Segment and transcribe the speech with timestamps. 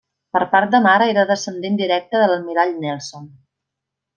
[0.35, 3.33] Per part de mare era descendent directe de l'almirall Nelson.